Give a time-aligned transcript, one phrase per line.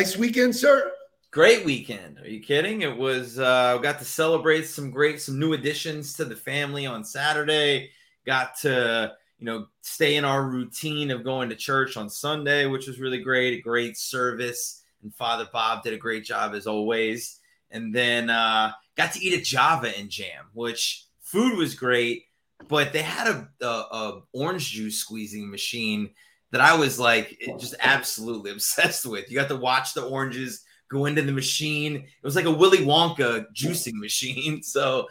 [0.00, 0.90] nice weekend, sir.
[1.30, 2.18] Great weekend.
[2.20, 2.80] Are you kidding?
[2.80, 7.04] It was uh got to celebrate some great some new additions to the family on
[7.04, 7.90] Saturday.
[8.24, 12.86] Got to, you know, stay in our routine of going to church on Sunday, which
[12.86, 13.58] was really great.
[13.58, 14.84] A great service.
[15.02, 17.38] And Father Bob did a great job as always.
[17.70, 22.24] And then uh got to eat a Java and jam, which food was great,
[22.68, 26.08] but they had a, a, a orange juice squeezing machine
[26.52, 29.30] that I was like just absolutely obsessed with.
[29.30, 31.96] You got to watch the oranges go into the machine.
[31.96, 34.62] It was like a Willy Wonka juicing machine.
[34.70, 35.08] So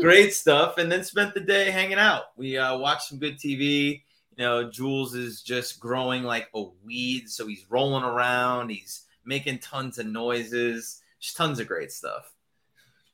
[0.00, 0.78] great stuff.
[0.78, 2.36] And then spent the day hanging out.
[2.36, 4.02] We uh, watched some good TV.
[4.36, 7.28] You know, Jules is just growing like a weed.
[7.28, 8.70] So he's rolling around.
[8.70, 11.02] He's making tons of noises.
[11.20, 12.32] Just tons of great stuff.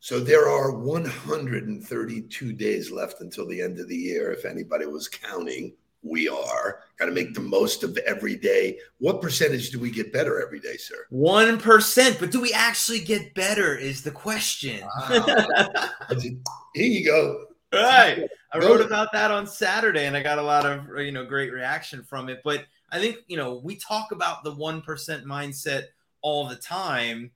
[0.00, 4.30] So there are 132 days left until the end of the year.
[4.32, 6.80] If anybody was counting, we are.
[6.98, 8.78] Got to make the most of every day.
[8.98, 11.06] What percentage do we get better every day, sir?
[11.10, 13.76] One percent, but do we actually get better?
[13.76, 14.86] Is the question.
[15.08, 16.36] Here
[16.74, 17.44] you go.
[17.72, 18.28] right.
[18.52, 21.52] I wrote about that on Saturday, and I got a lot of you know great
[21.52, 22.40] reaction from it.
[22.44, 25.84] But I think you know we talk about the one percent mindset
[26.22, 27.30] all the time,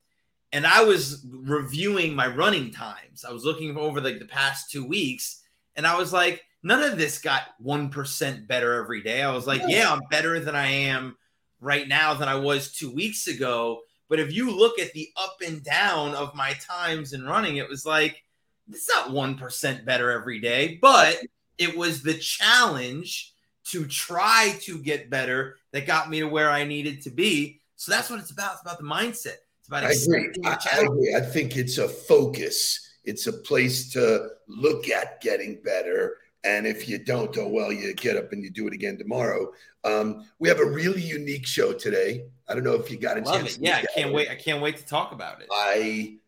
[0.52, 3.24] and I was reviewing my running times.
[3.24, 5.42] I was looking over like the past two weeks,
[5.76, 9.22] and I was like, none of this got 1% better every day.
[9.22, 11.16] I was like, yeah, I'm better than I am
[11.60, 13.80] right now than I was two weeks ago.
[14.08, 17.68] But if you look at the up and down of my times in running, it
[17.68, 18.22] was like,
[18.70, 21.18] it's not 1% better every day, but
[21.58, 23.32] it was the challenge
[23.64, 27.60] to try to get better that got me to where I needed to be.
[27.76, 28.54] So that's what it's about.
[28.54, 29.36] It's about the mindset.
[29.60, 30.30] It's about I agree.
[30.44, 31.14] I, I agree.
[31.16, 32.88] I think it's a focus.
[33.04, 37.94] It's a place to look at getting better and if you don't, oh well, you
[37.94, 39.52] get up and you do it again tomorrow.
[39.84, 42.24] Um, we have a really unique show today.
[42.48, 43.56] I don't know if you got a Love chance.
[43.56, 43.62] It.
[43.62, 44.30] Yeah, I can't wait.
[44.30, 45.48] I can't wait to talk about it.
[45.52, 46.18] I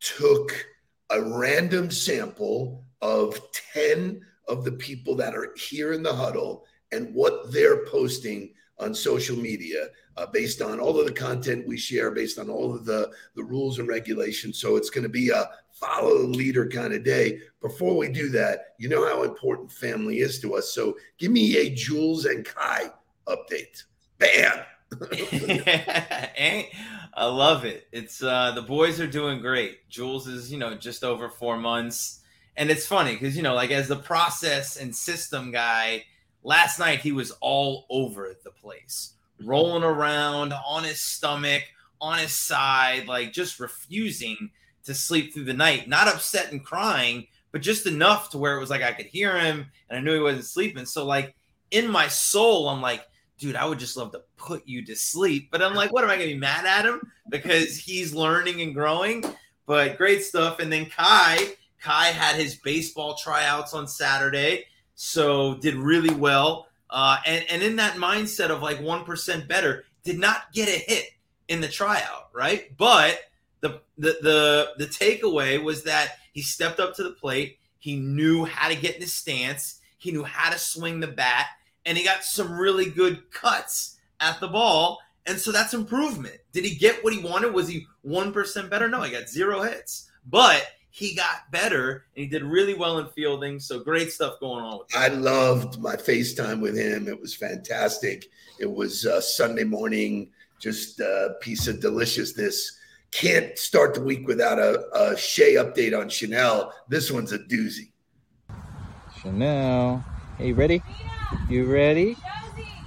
[0.00, 0.66] took
[1.10, 3.38] a random sample of
[3.74, 8.94] 10 of the people that are here in the huddle and what they're posting on
[8.94, 12.84] social media uh, based on all of the content we share, based on all of
[12.84, 14.58] the, the rules and regulations.
[14.58, 15.48] So it's going to be a
[15.84, 17.40] follow the leader kind of day.
[17.60, 20.72] Before we do that, you know how important family is to us.
[20.72, 22.90] So give me a Jules and Kai
[23.26, 23.84] update.
[24.18, 24.60] Bam.
[27.16, 27.86] I love it.
[27.92, 29.88] It's uh the boys are doing great.
[29.88, 32.20] Jules is, you know, just over 4 months.
[32.56, 36.04] And it's funny cuz you know, like as the process and system guy,
[36.42, 41.62] last night he was all over the place, rolling around on his stomach,
[42.00, 44.50] on his side, like just refusing
[44.84, 48.60] to sleep through the night, not upset and crying, but just enough to where it
[48.60, 50.86] was like I could hear him and I knew he wasn't sleeping.
[50.86, 51.34] So, like,
[51.70, 53.04] in my soul, I'm like,
[53.38, 55.50] dude, I would just love to put you to sleep.
[55.50, 58.74] But I'm like, what am I to be mad at him because he's learning and
[58.74, 59.24] growing?
[59.66, 60.58] But great stuff.
[60.58, 66.68] And then Kai, Kai had his baseball tryouts on Saturday, so did really well.
[66.90, 71.06] Uh, and, and in that mindset of like 1% better, did not get a hit
[71.48, 72.76] in the tryout, right?
[72.76, 73.20] But
[73.64, 77.58] the the the the takeaway was that he stepped up to the plate.
[77.78, 79.80] He knew how to get in his stance.
[79.96, 81.46] He knew how to swing the bat,
[81.86, 85.00] and he got some really good cuts at the ball.
[85.26, 86.36] And so that's improvement.
[86.52, 87.54] Did he get what he wanted?
[87.54, 88.88] Was he one percent better?
[88.88, 93.08] No, he got zero hits, but he got better and he did really well in
[93.08, 93.58] fielding.
[93.58, 95.00] So great stuff going on with him.
[95.00, 97.08] I loved my FaceTime with him.
[97.08, 98.26] It was fantastic.
[98.60, 100.30] It was uh, Sunday morning,
[100.60, 102.78] just a piece of deliciousness
[103.14, 106.74] can't start the week without a, a Shea update on Chanel.
[106.88, 107.92] This one's a doozy.
[109.20, 110.04] Chanel.
[110.36, 110.82] Hey, ready?
[111.48, 112.16] You ready?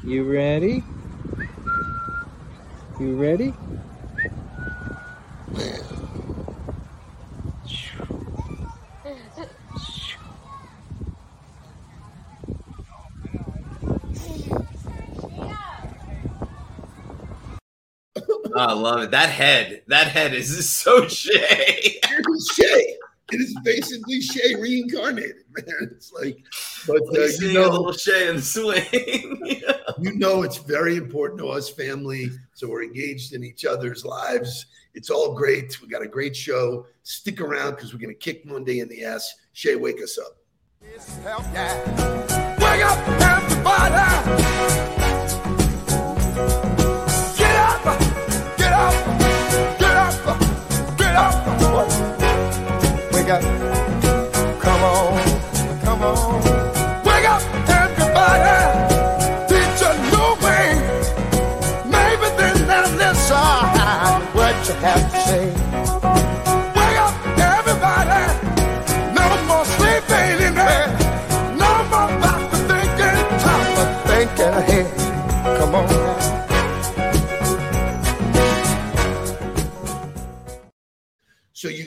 [0.03, 0.83] You ready?
[2.99, 3.53] You ready?
[18.57, 19.11] I love it.
[19.11, 21.99] That head, that head is so Shea.
[22.53, 22.97] Shea.
[23.31, 25.91] it is basically Shay reincarnated, man.
[25.91, 26.37] It's like,
[26.87, 28.83] but uh, you know, a little Shay in the swing.
[29.99, 32.31] you know, it's very important to us, family.
[32.53, 34.65] So we're engaged in each other's lives.
[34.93, 35.79] It's all great.
[35.81, 36.87] We got a great show.
[37.03, 39.35] Stick around because we're going to kick Monday in the ass.
[39.53, 40.37] Shay, wake us up.
[42.59, 44.96] Wake up, everybody.
[53.27, 54.96] Wake up.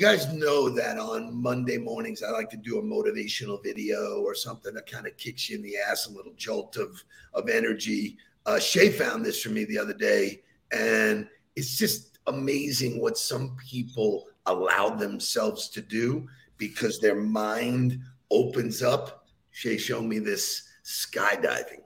[0.00, 4.72] Guys know that on Monday mornings I like to do a motivational video or something
[4.72, 7.04] that kind of kicks you in the ass, a little jolt of
[7.34, 8.16] of energy.
[8.46, 10.40] Uh, Shay found this for me the other day,
[10.72, 16.26] and it's just amazing what some people allow themselves to do
[16.56, 18.00] because their mind
[18.30, 19.26] opens up.
[19.50, 21.82] Shay showed me this skydiving.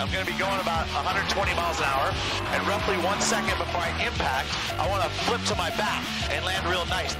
[0.00, 2.14] I'm going to be going about 120 miles an hour,
[2.54, 4.46] and roughly one second before I impact,
[4.78, 7.16] I want to flip to my back and land real nice.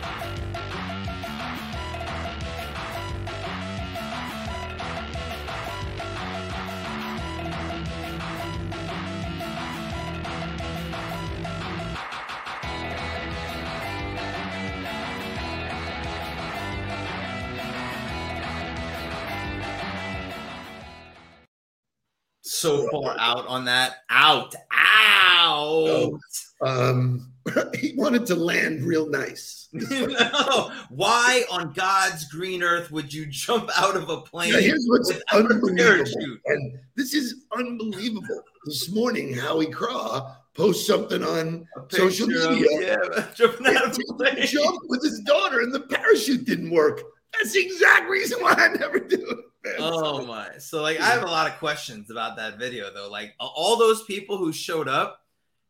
[22.69, 23.97] So far out on that.
[24.11, 24.55] Out.
[24.73, 26.21] Out.
[26.61, 27.33] Um,
[27.75, 29.69] he wanted to land real nice.
[29.73, 30.73] no.
[30.89, 34.53] Why on God's green earth would you jump out of a plane?
[34.53, 36.39] Yeah, here's what's unbelievable.
[36.47, 38.43] And this is unbelievable.
[38.65, 42.99] This morning, Howie Craw posts something on social media.
[42.99, 44.47] Of, yeah, jumping out of a plane.
[44.47, 47.03] Jump with his daughter and the parachute didn't work.
[47.33, 49.39] That's the exact reason why I never do it.
[49.79, 50.59] Oh my!
[50.59, 53.11] So like, I have a lot of questions about that video though.
[53.11, 55.21] Like, all those people who showed up,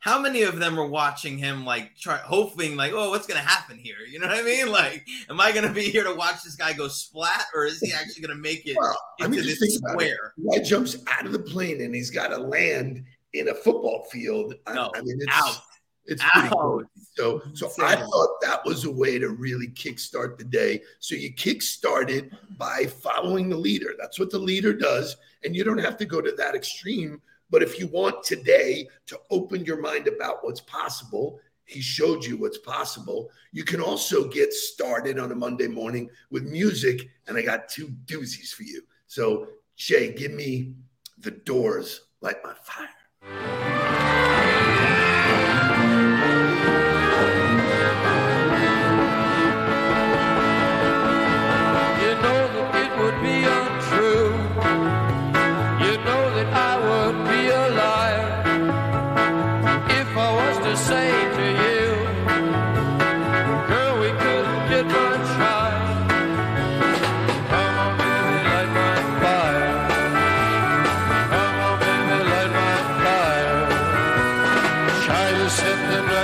[0.00, 3.78] how many of them were watching him like try hoping like, oh, what's gonna happen
[3.78, 3.96] here?
[4.08, 4.68] You know what I mean?
[4.78, 7.92] Like, am I gonna be here to watch this guy go splat, or is he
[7.92, 10.34] actually gonna make it well, into I mean, this square?
[10.52, 14.54] Guy jumps out of the plane and he's got to land in a football field.
[14.72, 15.62] No, I, I mean, it's out.
[16.04, 16.84] It's pretty cool.
[17.18, 20.82] So, so I thought that was a way to really kickstart the day.
[21.00, 23.94] So you kickstart it by following the leader.
[23.98, 27.20] That's what the leader does, and you don't have to go to that extreme.
[27.50, 32.36] But if you want today to open your mind about what's possible, he showed you
[32.36, 33.32] what's possible.
[33.50, 37.88] You can also get started on a Monday morning with music, and I got two
[38.06, 38.82] doozies for you.
[39.08, 40.74] So, Jay, give me
[41.18, 43.67] the doors Light My Fire.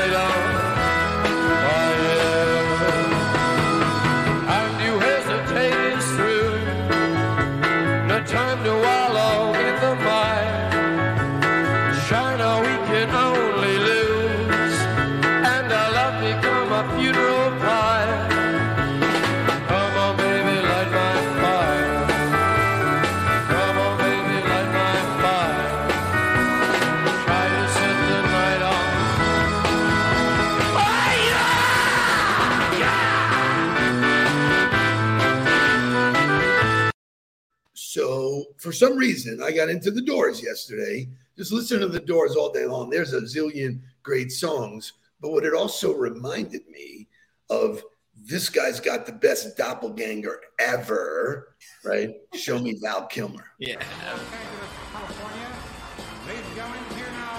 [0.06, 0.33] night on.
[38.74, 41.08] Some reason, I got into the doors yesterday.
[41.36, 42.90] Just listen to the doors all day long.
[42.90, 44.92] There's a zillion great songs.
[45.20, 47.08] But what it also reminded me
[47.50, 47.82] of
[48.16, 51.54] this guy's got the best doppelganger ever,
[51.84, 52.14] right?
[52.34, 53.44] Show me Val Kilmer.
[53.58, 53.76] Yeah.
[54.92, 55.48] California.
[56.26, 57.34] Ladies and gentlemen, here now,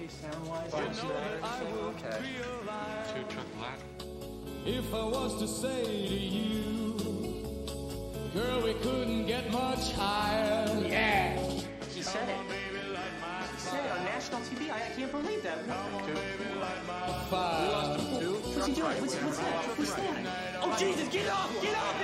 [0.00, 1.02] the Doors.
[1.02, 2.42] You know that it would be untrue.
[3.14, 3.78] Two truck black.
[4.66, 6.94] If I was to say to you,
[8.34, 10.66] girl, we couldn't get much higher.
[10.86, 11.36] Yeah.
[11.94, 12.36] He said it.
[13.52, 14.70] He said it on national TV.
[14.70, 15.64] I, I can't believe that.
[17.30, 18.00] Five.
[18.00, 19.00] What's he doing?
[19.00, 19.64] What's, what's that?
[19.78, 20.60] What's that?
[20.62, 21.62] Oh Jesus, get off!
[21.62, 22.00] Get off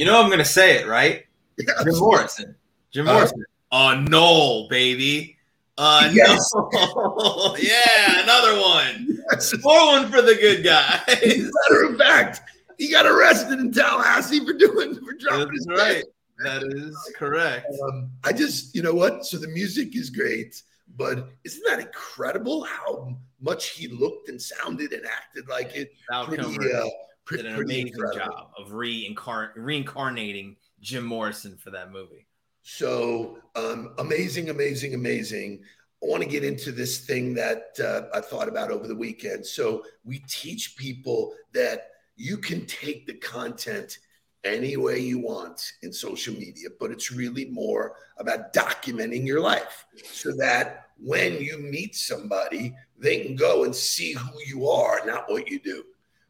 [0.00, 1.26] You know I'm gonna say it, right?
[1.58, 2.56] Jim Morrison.
[2.90, 3.44] Jim Uh, Morrison.
[3.70, 5.36] Uh no, baby.
[5.76, 6.50] Uh Yes.
[6.54, 6.70] no.
[7.58, 9.18] yeah, another one.
[9.30, 9.52] Yes.
[9.62, 11.00] More one for the good guy.
[11.06, 12.40] Matter of fact,
[12.78, 16.02] he got arrested in Tallahassee for doing for dropping his That's right.
[16.02, 16.08] pants.
[16.44, 17.66] That is correct.
[17.84, 19.26] Um, I just, you know what?
[19.26, 20.62] So the music is great,
[20.96, 25.92] but isn't that incredible how much he looked and sounded and acted like it?
[26.10, 26.42] Val Pretty,
[26.72, 26.86] uh,
[27.30, 28.18] did an amazing incredible.
[28.18, 32.26] job of reincarn- reincarnating Jim Morrison for that movie.
[32.62, 35.62] So um, amazing, amazing, amazing.
[36.02, 39.44] I want to get into this thing that uh, I thought about over the weekend.
[39.44, 43.98] So we teach people that you can take the content
[44.44, 49.84] any way you want in social media, but it's really more about documenting your life
[50.04, 55.30] so that when you meet somebody, they can go and see who you are, not
[55.30, 55.84] what you do.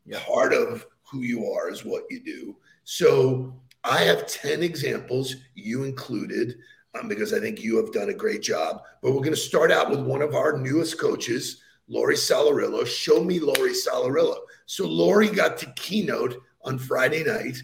[0.07, 0.21] Yeah.
[0.21, 2.57] Part of who you are is what you do.
[2.85, 3.55] So
[3.85, 6.57] I have 10 examples, you included,
[6.99, 8.83] um, because I think you have done a great job.
[9.03, 12.87] But we're going to start out with one of our newest coaches, Lori Salarillo.
[12.87, 14.39] Show me Lori Salarillo.
[14.67, 17.59] So Lori got to keynote on Friday night,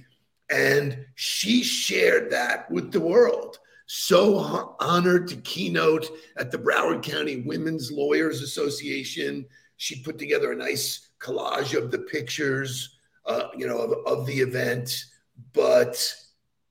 [0.51, 3.59] and she shared that with the world.
[3.87, 9.47] So honored to keynote at the Broward County Women's Lawyers Association.
[9.77, 14.41] She put together a nice collage of the pictures, uh, you know, of, of the
[14.41, 15.05] event.
[15.53, 16.15] But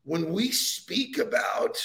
[0.03, 1.77] when we speak about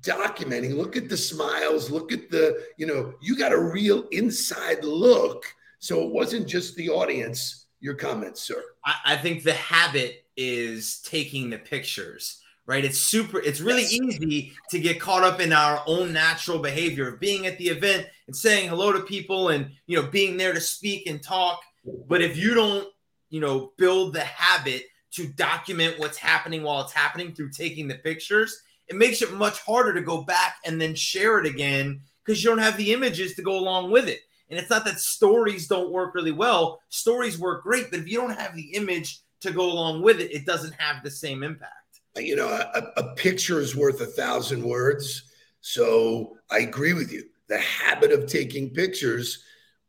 [0.00, 4.84] documenting, look at the smiles, look at the, you know, you got a real inside
[4.84, 5.44] look.
[5.78, 7.66] So it wasn't just the audience.
[7.80, 8.62] Your comments, sir.
[8.84, 12.84] I, I think the habit is taking the pictures, right?
[12.84, 13.94] It's super, it's really Yes.
[13.94, 18.06] easy to get caught up in our own natural behavior of being at the event
[18.26, 21.62] and saying hello to people and, you know, being there to speak and talk.
[22.06, 22.86] But if you don't,
[23.30, 24.82] you know, build the habit
[25.12, 29.60] to document what's happening while it's happening through taking the pictures, it makes it much
[29.60, 33.34] harder to go back and then share it again because you don't have the images
[33.36, 34.20] to go along with it.
[34.50, 36.80] And it's not that stories don't work really well.
[36.90, 40.32] Stories work great, but if you don't have the image to go along with it,
[40.32, 41.72] it doesn't have the same impact.
[42.18, 45.24] You know, a, a picture is worth a thousand words.
[45.60, 47.24] So I agree with you.
[47.48, 49.42] The habit of taking pictures,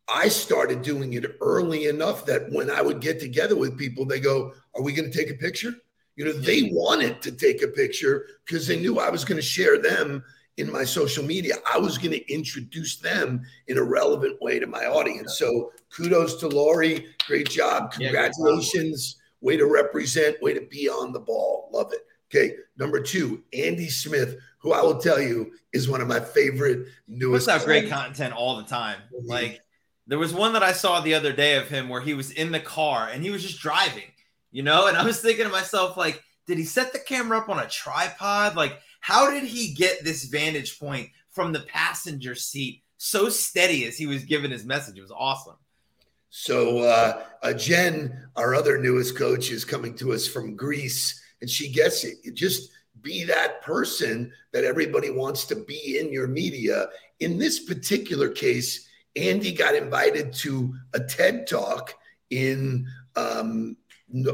[0.08, 4.20] I started doing it early enough that when I would get together with people, they
[4.20, 5.74] go, Are we going to take a picture?
[6.16, 9.42] You know, they wanted to take a picture because they knew I was going to
[9.42, 10.24] share them
[10.58, 11.56] in my social media.
[11.72, 15.40] I was going to introduce them in a relevant way to my audience.
[15.40, 17.06] So kudos to Lori.
[17.26, 17.94] Great job.
[17.94, 18.34] Yeah, great job.
[18.34, 19.16] Congratulations.
[19.42, 21.70] Way to represent, way to be on the ball.
[21.72, 22.02] Love it.
[22.30, 22.56] Okay.
[22.78, 27.48] Number two, Andy Smith, who I will tell you is one of my favorite newest.
[27.48, 29.00] puts out great content all the time.
[29.24, 29.62] Like
[30.08, 32.52] there was one that I saw the other day of him where he was in
[32.52, 34.12] the car and he was just driving,
[34.52, 37.50] you know, and I was thinking to myself, like, did he set the camera up
[37.50, 38.56] on a tripod?
[38.56, 43.98] Like, how did he get this vantage point from the passenger seat so steady as
[43.98, 44.98] he was giving his message?
[44.98, 45.58] It was awesome.
[46.32, 51.50] So uh, uh, Jen, our other newest coach, is coming to us from Greece, and
[51.50, 52.18] she gets it.
[52.24, 56.88] You just be that person that everybody wants to be in your media.
[57.20, 61.94] In this particular case, Andy got invited to a TED talk
[62.30, 63.78] in um,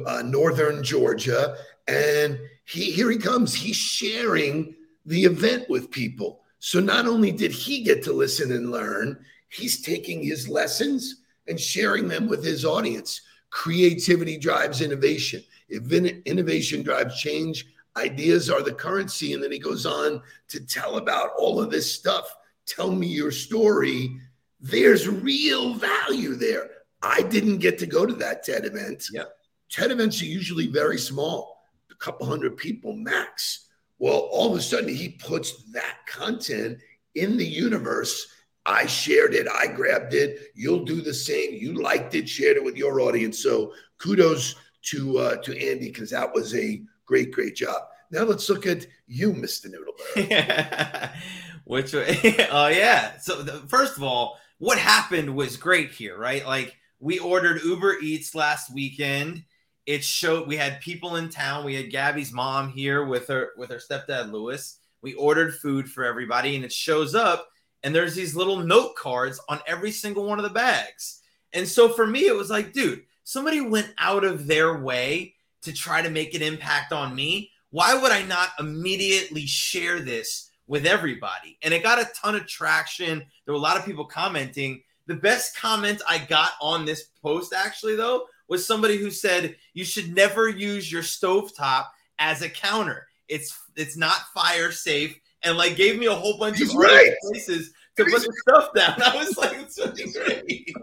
[0.06, 1.58] uh, northern Georgia,
[1.88, 3.54] and he here he comes.
[3.54, 6.42] He's sharing the event with people.
[6.60, 11.60] So not only did he get to listen and learn, he's taking his lessons and
[11.60, 13.22] sharing them with his audience.
[13.52, 15.44] Creativity drives innovation.
[15.68, 17.66] If innovation drives change,
[17.98, 19.34] ideas are the currency.
[19.34, 22.36] And then he goes on to tell about all of this stuff.
[22.66, 24.20] Tell me your story.
[24.60, 26.70] There's real value there.
[27.02, 29.06] I didn't get to go to that TED event.
[29.12, 29.32] Yep.
[29.70, 33.68] TED events are usually very small, a couple hundred people max.
[34.00, 36.80] Well, all of a sudden he puts that content
[37.16, 38.28] in the universe.
[38.66, 40.52] I shared it, I grabbed it.
[40.56, 41.54] You'll do the same.
[41.54, 43.40] You liked it, shared it with your audience.
[43.40, 47.84] So kudos to uh, to Andy because that was a great, great job.
[48.12, 49.68] Now let's look at you, Mr.
[49.68, 51.12] Noodleberg.
[51.66, 53.18] Which, oh yeah.
[53.18, 56.46] So the, first of all, what happened was great here, right?
[56.46, 59.44] Like we ordered Uber Eats last weekend.
[59.86, 61.66] It showed we had people in town.
[61.66, 64.80] We had Gabby's mom here with her with her stepdad Lewis.
[65.02, 67.50] We ordered food for everybody, and it shows up,
[67.84, 71.22] and there's these little note cards on every single one of the bags.
[71.54, 75.74] And so for me, it was like, dude, somebody went out of their way to
[75.74, 77.52] try to make an impact on me.
[77.72, 81.58] Why would I not immediately share this with everybody?
[81.62, 83.20] And it got a ton of traction.
[83.20, 84.82] There were a lot of people commenting.
[85.08, 89.84] The best comment I got on this post, actually, though, was somebody who said you
[89.84, 91.88] should never use your stovetop
[92.20, 93.08] as a counter.
[93.28, 97.14] It's it's not fire safe, and like gave me a whole bunch He's of right.
[97.24, 99.02] places to put the stuff down.
[99.02, 100.74] I was like, it's fucking great.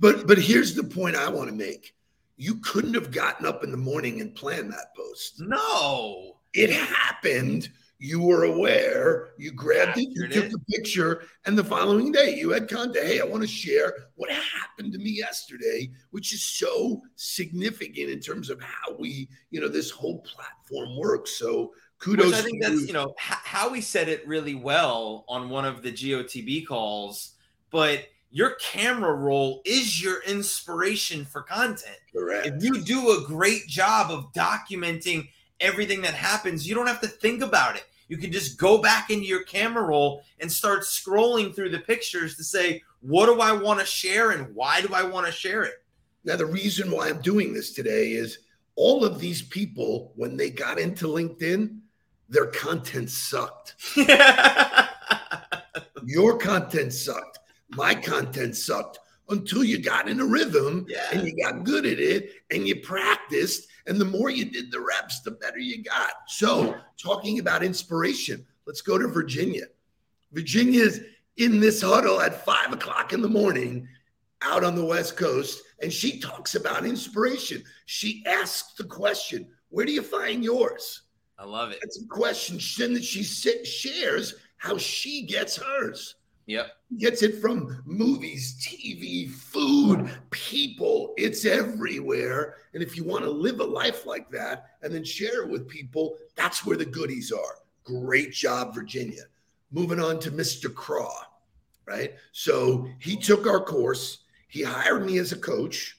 [0.00, 1.94] But but here's the point I want to make.
[2.36, 5.40] You couldn't have gotten up in the morning and planned that post.
[5.40, 6.36] no.
[6.52, 7.68] It happened.
[8.00, 9.28] You were aware.
[9.38, 10.08] You grabbed it.
[10.10, 10.50] You Captured took it.
[10.52, 13.06] the picture, and the following day you had content.
[13.06, 18.18] Hey, I want to share what happened to me yesterday, which is so significant in
[18.20, 21.32] terms of how we, you know, this whole platform works.
[21.32, 22.26] So kudos.
[22.26, 22.86] Which I think that's you.
[22.88, 27.32] you know h- how he said it really well on one of the GOTB calls.
[27.70, 31.98] But your camera roll is your inspiration for content.
[32.12, 32.46] correct.
[32.46, 35.28] If you do a great job of documenting
[35.60, 37.84] everything that happens, you don't have to think about it.
[38.08, 42.36] You can just go back into your camera roll and start scrolling through the pictures
[42.36, 45.64] to say, what do I want to share and why do I want to share
[45.64, 45.74] it?
[46.24, 48.38] Now, the reason why I'm doing this today is
[48.76, 51.80] all of these people, when they got into LinkedIn,
[52.28, 53.74] their content sucked.
[56.04, 57.39] Your content sucked.
[57.70, 58.98] My content sucked
[59.28, 61.06] until you got in a rhythm Yeah.
[61.12, 63.68] and you got good at it and you practiced.
[63.86, 66.12] And the more you did the reps, the better you got.
[66.26, 69.66] So, talking about inspiration, let's go to Virginia.
[70.32, 71.00] Virginia's
[71.36, 73.88] in this huddle at five o'clock in the morning
[74.42, 77.62] out on the West Coast, and she talks about inspiration.
[77.86, 81.02] She asks the question, Where do you find yours?
[81.38, 81.78] I love it.
[81.82, 82.58] That's a question.
[82.78, 86.16] Then that she shares how she gets hers.
[86.46, 86.66] Yep.
[86.98, 91.14] Gets it from movies, TV, food, people.
[91.16, 92.56] It's everywhere.
[92.74, 95.68] And if you want to live a life like that and then share it with
[95.68, 97.56] people, that's where the goodies are.
[97.84, 99.22] Great job, Virginia.
[99.70, 100.72] Moving on to Mr.
[100.72, 101.22] Craw,
[101.86, 102.14] right?
[102.32, 104.24] So he took our course.
[104.48, 105.98] He hired me as a coach,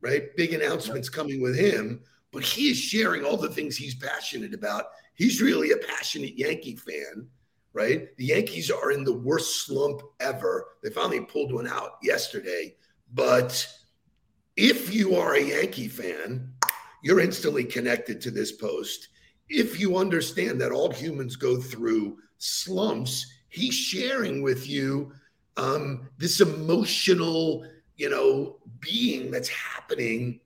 [0.00, 0.34] right?
[0.36, 2.00] Big announcements coming with him,
[2.32, 4.86] but he is sharing all the things he's passionate about.
[5.14, 7.28] He's really a passionate Yankee fan,
[7.72, 8.14] right?
[8.16, 10.66] The Yankees are in the worst slump ever.
[10.82, 12.76] They finally pulled one out yesterday.
[13.14, 13.66] But
[14.56, 16.52] if you are a Yankee fan,
[17.02, 19.08] you're instantly connected to this post.
[19.48, 25.12] If you understand that all humans go through slumps, he's sharing with you
[25.56, 30.40] um, this emotional, you know, being that's happening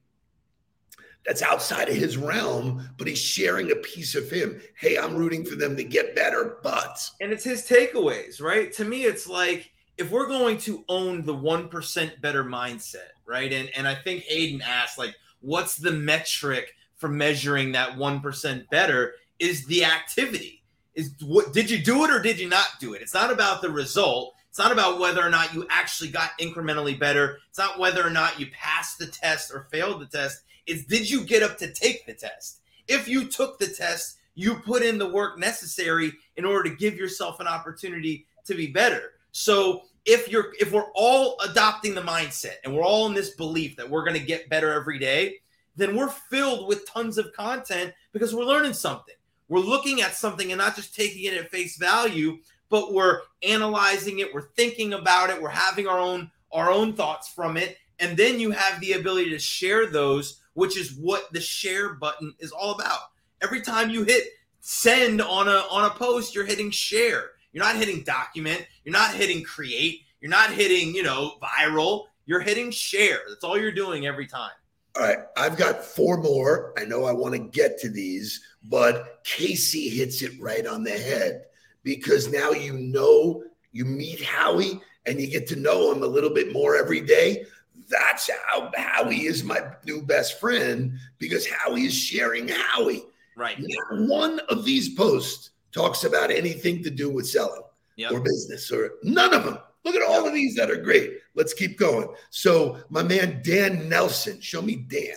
[1.27, 4.61] that's outside of his realm, but he's sharing a piece of him.
[4.79, 8.73] Hey, I'm rooting for them to get better, but and it's his takeaways, right?
[8.75, 13.53] To me, it's like if we're going to own the one percent better mindset, right?
[13.53, 18.69] And and I think Aiden asked, like, what's the metric for measuring that one percent
[18.71, 19.15] better?
[19.39, 20.63] Is the activity?
[20.95, 23.03] Is what did you do it or did you not do it?
[23.03, 24.35] It's not about the result.
[24.49, 27.41] It's not about whether or not you actually got incrementally better.
[27.51, 30.45] It's not whether or not you passed the test or failed the test.
[30.67, 32.61] It's did you get up to take the test?
[32.89, 36.97] If you took the test, you put in the work necessary in order to give
[36.97, 39.13] yourself an opportunity to be better.
[39.33, 43.77] So if you're if we're all adopting the mindset and we're all in this belief
[43.77, 45.37] that we're going to get better every day,
[45.75, 49.15] then we're filled with tons of content because we're learning something.
[49.49, 54.19] We're looking at something and not just taking it at face value, but we're analyzing
[54.19, 58.17] it, we're thinking about it, we're having our own our own thoughts from it, and
[58.17, 62.51] then you have the ability to share those, which is what the share button is
[62.51, 62.99] all about.
[63.43, 64.25] Every time you hit
[64.61, 67.31] send on a on a post, you're hitting share.
[67.53, 72.41] You're not hitting document, you're not hitting create, you're not hitting, you know, viral, you're
[72.41, 73.21] hitting share.
[73.29, 74.51] That's all you're doing every time.
[74.97, 76.73] All right, I've got four more.
[76.79, 80.91] I know I want to get to these, but Casey hits it right on the
[80.91, 81.45] head
[81.83, 83.43] because now you know
[83.73, 87.45] you meet Howie and you get to know him a little bit more every day.
[87.89, 93.05] That's how Howie is my new best friend because Howie is sharing Howie.
[93.37, 93.57] Right.
[93.59, 97.63] Not one of these posts talks about anything to do with selling
[97.97, 98.13] Yep.
[98.13, 99.59] or business or none of them.
[99.85, 101.19] Look at all of these that are great.
[101.35, 102.09] Let's keep going.
[102.31, 105.17] So, my man Dan Nelson, show me Dan.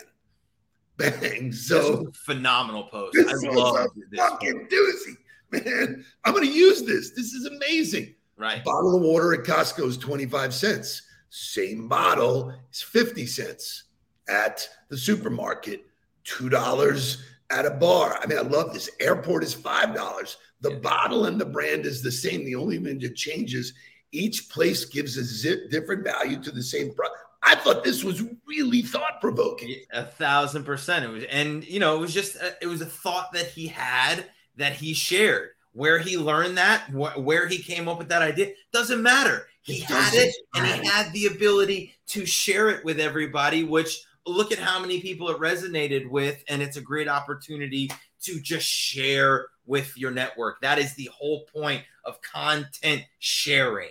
[0.98, 1.52] Bang.
[1.54, 3.14] So, phenomenal post.
[3.14, 4.20] this I love a this.
[4.20, 5.18] fucking doozy,
[5.66, 6.06] man.
[6.26, 7.12] I'm going to use this.
[7.12, 8.14] This is amazing.
[8.38, 8.64] Right.
[8.64, 11.02] Bottle of water at Costco is 25 cents.
[11.30, 13.84] Same bottle is 50 cents
[14.28, 15.86] at the supermarket,
[16.26, 17.18] $2
[17.50, 18.20] at a bar.
[18.22, 18.90] I mean, I love this.
[19.00, 20.36] Airport is $5.
[20.62, 22.46] The bottle and the brand is the same.
[22.46, 23.74] The only thing that changes,
[24.12, 27.18] each place gives a zip, different value to the same product.
[27.42, 29.76] I thought this was really thought provoking.
[29.92, 31.06] A thousand percent.
[31.06, 33.68] It was, and you know, it was just a, it was a thought that he
[33.68, 34.26] had
[34.58, 35.52] that he shared.
[35.74, 39.48] Where he learned that, wh- where he came up with that idea, doesn't matter.
[39.62, 43.64] He It had it, and he had the ability to share it with everybody.
[43.64, 47.92] Which look at how many people it resonated with, and it's a great opportunity
[48.24, 50.60] to just share with your network.
[50.62, 53.90] That is the whole point of content sharing.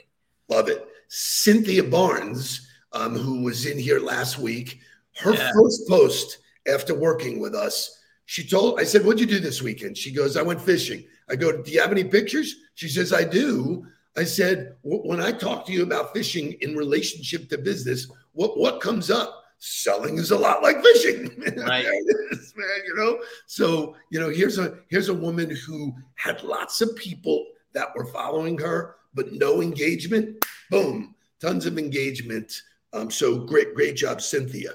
[0.49, 0.87] Love it.
[1.09, 4.81] Cynthia Barnes, um, who was in here last week,
[5.19, 5.53] her Yeah.
[5.53, 9.97] first post after working with us, she told, I said, What'd you do this weekend?
[9.97, 11.07] She goes, I went fishing.
[11.31, 12.57] I go, Do you have any pictures?
[12.75, 13.87] She says, I do.
[14.17, 18.81] I said, When I talk to you about fishing in relationship to business, what, what
[18.81, 19.45] comes up?
[19.61, 21.35] Selling is a lot like fishing.
[21.57, 21.85] Right.
[22.59, 23.21] man, you know?
[23.47, 28.07] So, you know, here's a here's a woman who had lots of people that were
[28.07, 30.45] following her, but no engagement.
[30.71, 32.63] Boom, tons of engagement.
[32.93, 34.75] Um, so great, great job, Cynthia.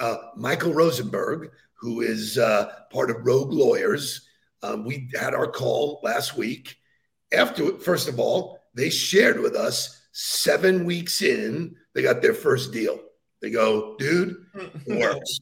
[0.00, 4.28] Uh, Michael Rosenberg, who is uh, part of Rogue Lawyers,
[4.64, 6.76] um, we had our call last week.
[7.32, 12.72] After, first of all, they shared with us seven weeks in, they got their first
[12.72, 12.98] deal.
[13.42, 15.40] They go, dude, it works.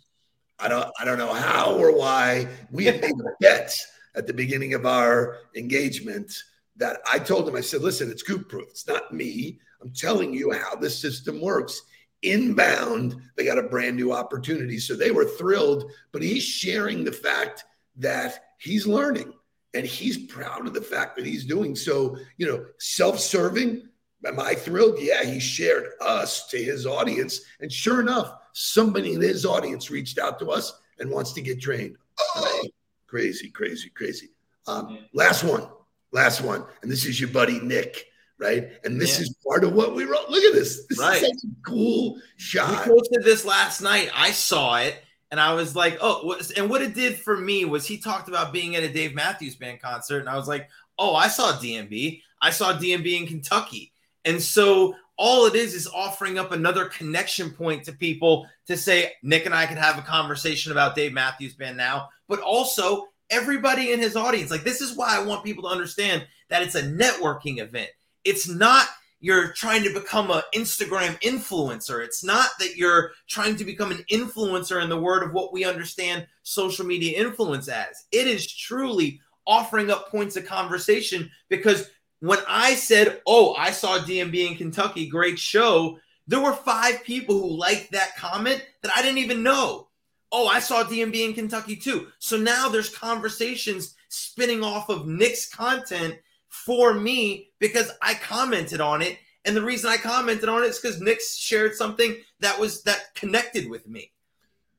[0.59, 2.49] I don't, I don't know how or why.
[2.71, 3.77] We had made a bet
[4.15, 6.33] at the beginning of our engagement
[6.77, 8.69] that I told him, I said, listen, it's goop proof.
[8.71, 9.61] It's not me.
[9.81, 11.83] I'm telling you how this system works.
[12.23, 14.79] Inbound, they got a brand new opportunity.
[14.79, 17.65] So they were thrilled, but he's sharing the fact
[17.97, 19.33] that he's learning
[19.75, 23.89] and he's proud of the fact that he's doing so, you know, self serving.
[24.25, 24.99] Am I thrilled?
[25.01, 27.41] Yeah, he shared us to his audience.
[27.61, 31.61] And sure enough, somebody in his audience reached out to us and wants to get
[31.61, 31.97] trained.
[32.37, 32.69] Oh,
[33.07, 34.31] crazy, crazy, crazy.
[34.69, 35.67] Um, last one,
[36.13, 36.65] last one.
[36.83, 38.07] And this is your buddy Nick,
[38.39, 38.73] right?
[38.85, 39.23] And this Yeah.
[39.23, 40.31] is part of what we wrote.
[40.31, 40.87] Look at this.
[40.87, 41.17] This Right.
[41.21, 42.87] is such a cool shot.
[42.87, 44.09] We posted this last night.
[44.15, 44.95] I saw it
[45.33, 48.53] and I was like, oh, and what it did for me was he talked about
[48.53, 50.19] being at a Dave Matthews Band concert.
[50.19, 50.69] And I was like,
[50.99, 52.21] oh, I saw DMB.
[52.43, 53.93] I saw DMB in Kentucky.
[54.27, 59.13] And so all it is is offering up another connection point to people to say,
[59.23, 63.93] Nick and I could have a conversation about Dave Matthews Band now, but also everybody
[63.93, 64.51] in his audience.
[64.51, 67.89] Like, this is why I want people to understand that it's a networking event.
[68.23, 68.87] It's not
[69.23, 72.05] you're trying to become an Instagram influencer.
[72.05, 75.65] It's not that you're trying to become an influencer in the word of what we
[75.65, 78.05] understand social media influence as.
[78.11, 83.99] It is truly offering up points of conversation because when I said, Oh, I saw
[83.99, 89.03] DMB in Kentucky, great show, there were five people who liked that comment that I
[89.03, 89.87] didn't even know.
[90.33, 92.09] Oh, I saw DMB in Kentucky too.
[92.19, 96.17] So now there's conversations spinning off of Nick's content
[96.53, 99.19] for me because I commented on it.
[99.47, 103.15] And the reason I commented on it is because Nick shared something that was that
[103.15, 104.13] connected with me.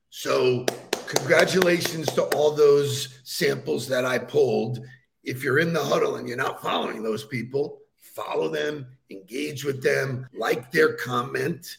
[0.08, 0.64] So,
[1.06, 4.78] congratulations to all those samples that I pulled.
[5.24, 9.82] If you're in the huddle and you're not following those people, follow them, engage with
[9.82, 11.76] them, like their comment,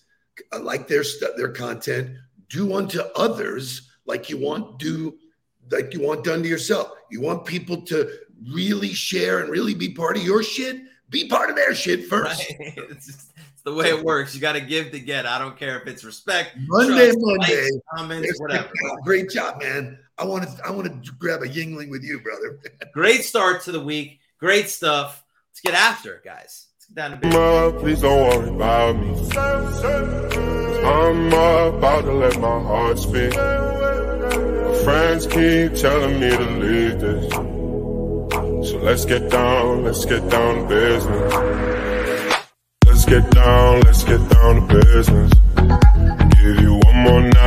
[0.59, 2.17] like their stu- their content.
[2.49, 5.17] Do unto others like you want do
[5.71, 6.91] like you want done to yourself.
[7.09, 8.11] You want people to
[8.51, 10.81] really share and really be part of your shit.
[11.09, 12.39] Be part of their shit first.
[12.59, 12.73] Right?
[12.77, 14.35] It's, just, it's the way it works.
[14.35, 15.25] You got to give to get.
[15.25, 17.61] I don't care if it's respect, Monday, trust, Monday.
[17.63, 18.69] likes, comments, whatever.
[19.03, 19.99] Great job, man.
[20.17, 22.59] I want to I want to grab a Yuengling with you, brother.
[22.93, 24.19] Great start to the week.
[24.39, 25.23] Great stuff.
[25.49, 26.67] Let's get after it, guys.
[26.75, 27.81] Let's get down to business.
[27.81, 29.09] Please don't worry about me.
[30.85, 33.35] I'm about to let my heart speak.
[33.35, 37.54] My friends keep telling me to leave this.
[38.65, 41.33] So let's get down, let's get down to business.
[42.87, 45.31] Let's get down, let's get down to business.
[46.33, 47.45] Give you one more night.